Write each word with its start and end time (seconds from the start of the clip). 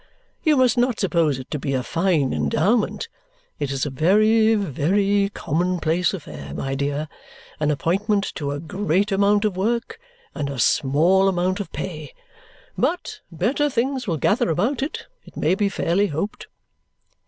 You 0.41 0.57
must 0.57 0.79
not 0.79 0.99
suppose 0.99 1.37
it 1.37 1.51
to 1.51 1.59
be 1.59 1.75
a 1.75 1.83
fine 1.83 2.33
endowment. 2.33 3.07
It 3.59 3.69
is 3.71 3.85
a 3.85 3.91
very, 3.91 4.55
very 4.55 5.29
commonplace 5.35 6.11
affair, 6.11 6.55
my 6.55 6.73
dear, 6.73 7.07
an 7.59 7.69
appointment 7.69 8.23
to 8.33 8.49
a 8.49 8.59
great 8.59 9.11
amount 9.11 9.45
of 9.45 9.55
work 9.55 9.99
and 10.33 10.49
a 10.49 10.57
small 10.57 11.27
amount 11.27 11.59
of 11.59 11.71
pay; 11.71 12.15
but 12.75 13.19
better 13.31 13.69
things 13.69 14.07
will 14.07 14.17
gather 14.17 14.49
about 14.49 14.81
it, 14.81 15.05
it 15.23 15.37
may 15.37 15.53
be 15.53 15.69
fairly 15.69 16.07
hoped." 16.07 16.47